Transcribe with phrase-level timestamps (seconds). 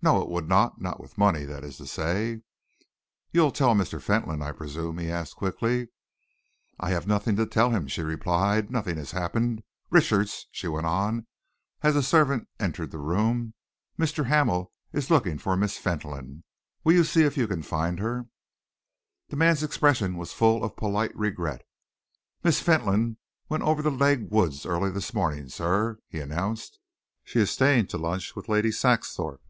[0.00, 2.42] No, it would not not with money, that is to say."
[3.32, 4.00] "You'll tell Mr.
[4.00, 5.88] Fentolin, I presume?" he asked quickly.
[6.78, 8.70] "I have nothing to tell him," she replied.
[8.70, 9.64] "Nothing has happened.
[9.90, 11.26] Richards," she went on,
[11.82, 13.54] as a servant entered the room,
[13.98, 14.26] "Mr.
[14.26, 16.44] Hamel is looking for Miss Fentolin.
[16.84, 18.26] Will you see if you can find her?"
[19.30, 21.62] The man's expression was full of polite regret.
[22.44, 23.16] "Miss Fentolin
[23.48, 26.78] went over to Legh Woods early this morning, sir," he announced.
[27.24, 29.42] "She is staying to lunch with Lady Saxthorpe."